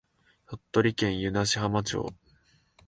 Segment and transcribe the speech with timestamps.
[0.47, 0.59] 鳥
[0.95, 2.11] 取県湯梨浜町